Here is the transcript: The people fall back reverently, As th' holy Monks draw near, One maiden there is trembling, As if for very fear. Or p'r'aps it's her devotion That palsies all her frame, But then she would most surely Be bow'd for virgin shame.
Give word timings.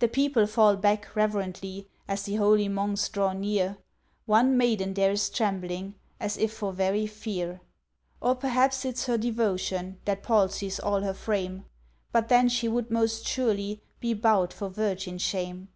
The 0.00 0.08
people 0.08 0.48
fall 0.48 0.74
back 0.74 1.14
reverently, 1.14 1.86
As 2.08 2.24
th' 2.24 2.34
holy 2.34 2.66
Monks 2.68 3.08
draw 3.08 3.32
near, 3.32 3.76
One 4.26 4.56
maiden 4.56 4.94
there 4.94 5.12
is 5.12 5.30
trembling, 5.30 5.94
As 6.18 6.36
if 6.36 6.52
for 6.52 6.72
very 6.72 7.06
fear. 7.06 7.60
Or 8.20 8.34
p'r'aps 8.34 8.84
it's 8.84 9.06
her 9.06 9.16
devotion 9.16 10.00
That 10.06 10.24
palsies 10.24 10.80
all 10.80 11.02
her 11.02 11.14
frame, 11.14 11.66
But 12.10 12.28
then 12.28 12.48
she 12.48 12.66
would 12.66 12.90
most 12.90 13.28
surely 13.28 13.80
Be 14.00 14.12
bow'd 14.12 14.52
for 14.52 14.68
virgin 14.70 15.18
shame. 15.18 15.68